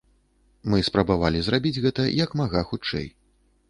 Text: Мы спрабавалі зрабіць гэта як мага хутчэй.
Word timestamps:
Мы 0.73 0.79
спрабавалі 0.87 1.43
зрабіць 1.51 1.81
гэта 1.87 2.09
як 2.25 2.29
мага 2.43 2.69
хутчэй. 2.75 3.07